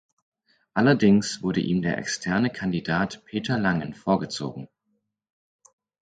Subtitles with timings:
[0.73, 4.67] Allerdings wurde ihm der externe Kandidat Peter Langen vorgezogen.